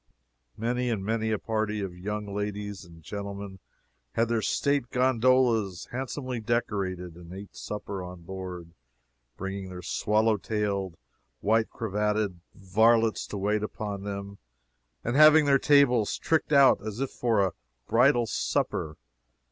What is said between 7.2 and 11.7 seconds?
ate supper on board, bringing their swallow tailed, white